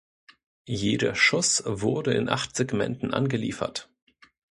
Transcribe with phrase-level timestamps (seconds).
[0.65, 3.87] Jeder Schuss wurde in acht Segmenten angeliefert.